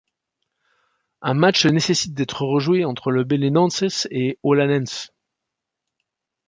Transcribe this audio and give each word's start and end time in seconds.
Un 1.21 1.35
match 1.35 1.67
nécessite 1.67 2.15
d'être 2.15 2.41
rejoué, 2.43 2.85
entre 2.85 3.11
le 3.11 3.23
Belenenses 3.23 4.07
et 4.09 4.39
Olhanense. 4.41 5.11